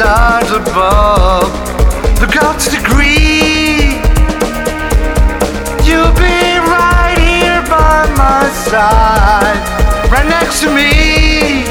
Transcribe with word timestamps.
stars 0.00 0.50
above 0.52 1.52
the 2.20 2.28
God's 2.32 2.72
degree. 2.72 4.00
You'll 5.84 6.16
be 6.16 6.40
right 6.72 7.20
here 7.20 7.60
by 7.68 8.08
my 8.16 8.48
side, 8.64 9.60
right 10.10 10.24
next 10.24 10.62
to 10.62 10.68
me. 10.72 11.68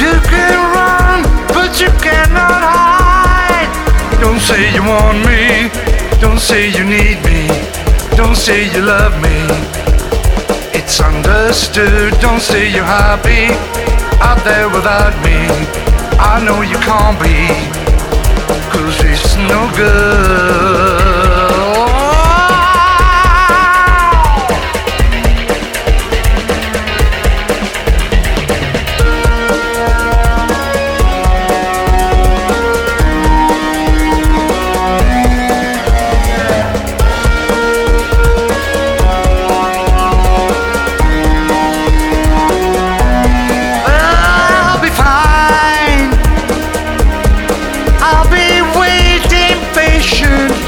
You 0.00 0.14
can 0.32 0.56
run, 0.72 1.18
but 1.52 1.78
you 1.78 1.90
cannot 2.00 2.62
hide. 2.72 3.68
Don't 4.18 4.40
say 4.40 4.72
you 4.72 4.80
want 4.80 5.18
me, 5.28 5.68
don't 6.22 6.40
say 6.40 6.70
you 6.70 6.84
need 6.84 7.18
me, 7.28 7.52
don't 8.16 8.38
say 8.46 8.64
you 8.72 8.80
love 8.80 9.12
me. 9.20 9.36
It's 10.72 11.00
understood, 11.00 12.18
don't 12.22 12.40
say 12.40 12.72
you're 12.72 12.92
happy 13.04 13.52
out 14.22 14.42
there 14.44 14.70
without 14.70 15.12
me. 15.22 15.87
I 16.20 16.42
know 16.44 16.62
you 16.62 16.76
can't 16.78 17.18
be, 17.22 17.46
cause 18.72 18.98
it's 19.04 19.36
no 19.36 19.70
good. 19.76 21.27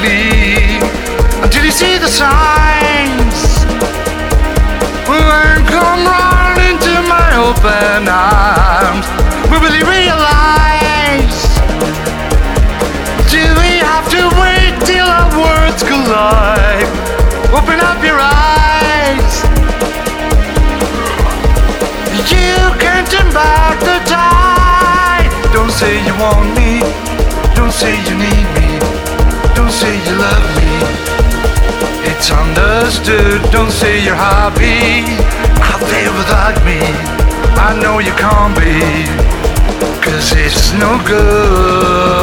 Patiently 0.01 0.79
until 1.43 1.65
you 1.65 1.71
see 1.71 1.99
the 1.99 2.09
signs. 2.09 3.61
Then 5.07 5.67
come 5.67 6.07
running 6.07 6.79
to 6.79 6.95
my 7.09 7.31
open 7.37 8.09
arms. 8.09 9.07
Will 9.51 9.75
you 9.75 9.85
realize? 9.85 11.41
Do 13.31 13.43
we 13.61 13.79
have 13.83 14.09
to 14.11 14.23
wait 14.41 14.75
till 14.87 15.07
our 15.07 15.31
words 15.39 15.83
collide? 15.83 16.89
Open 17.53 17.81
up 17.81 18.03
your 18.03 18.19
eyes. 18.21 19.45
You 22.31 22.57
can 22.79 23.05
turn 23.07 23.33
back 23.33 23.79
the 23.81 23.99
tide. 24.09 25.31
Don't 25.53 25.71
say 25.71 26.05
you 26.07 26.15
want 26.15 26.55
me. 26.57 26.81
Don't 27.55 27.73
say 27.73 27.93
you 28.09 28.17
need 28.17 28.47
me. 28.55 29.00
Don't 29.55 29.71
say 29.71 29.95
you 30.07 30.15
love 30.17 30.47
me. 30.57 30.71
It's 32.11 32.31
understood. 32.31 33.43
Don't 33.51 33.71
say 33.71 34.05
you're 34.05 34.15
happy 34.15 35.05
out 35.71 35.83
there 35.93 36.13
without 36.19 36.57
me. 36.65 36.81
I 37.67 37.79
know 37.83 37.99
you 37.99 38.13
can't 38.13 38.55
be. 38.59 38.81
Cause 40.05 40.33
it's 40.33 40.73
no 40.73 41.01
good. 41.07 42.20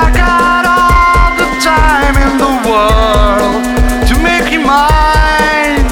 I 0.00 0.04
got 0.14 0.64
all 0.66 1.30
the 1.42 1.48
time 1.64 2.16
in 2.26 2.32
the 2.44 2.52
world 2.68 3.62
to 4.08 4.14
make 4.22 4.52
you 4.52 4.60
mine. 4.60 5.84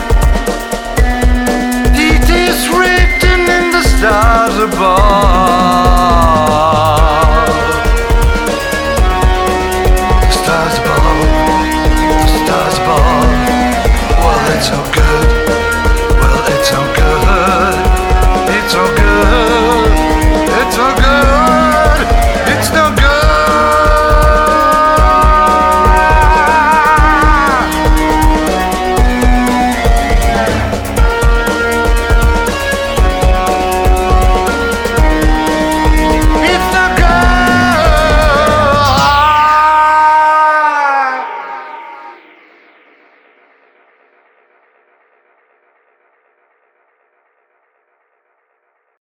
It 1.95 2.29
is 2.29 2.69
written 2.69 3.41
in 3.59 3.65
the 3.73 3.83
stars 3.83 4.57
above. 4.69 5.47
Stars 10.39 10.77
above, 10.83 11.21
stars 12.45 12.77
above. 12.79 13.31
Well, 14.23 14.47
it's 14.57 14.71
okay. 14.71 15.06